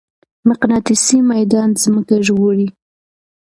مقناطيسي 0.49 1.17
ميدان 1.31 1.69
ځمکه 1.83 2.15
ژغوري. 2.27 2.67